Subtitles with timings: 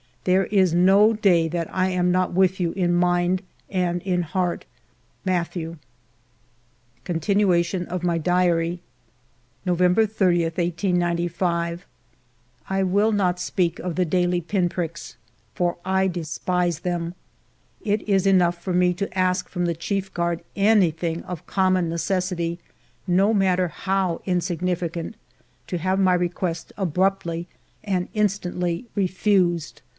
[0.23, 4.65] There is no day that I am not with you in mind and in heart.
[5.25, 5.77] Mathieu."
[7.03, 8.81] Continuation of my Diary
[9.65, 10.51] November 1^0^
[11.29, 11.79] ^^^^^
[12.69, 15.17] I will not speak of the daily pin pricks,
[15.53, 17.13] for I despise them.
[17.83, 22.59] It is enough for me to ask from the chief guard anything of common necessity,
[23.07, 25.15] no matter how insignificant,
[25.67, 27.47] to have my request abruptly
[27.83, 29.81] and instantly refused.